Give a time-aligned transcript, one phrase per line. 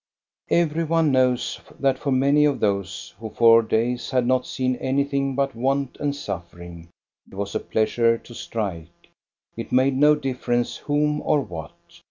[0.49, 5.35] Every one knows that for many of those who for days had not seen anything
[5.35, 6.89] but want and suffering,
[7.31, 9.11] it was a pleasure to strike,
[9.55, 11.73] it made no difference whom or what.